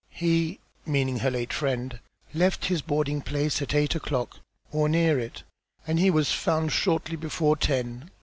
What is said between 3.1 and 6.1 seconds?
place at eight o'clock, or near it, and he